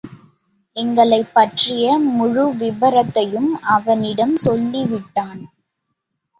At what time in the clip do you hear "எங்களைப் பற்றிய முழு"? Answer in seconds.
0.75-2.55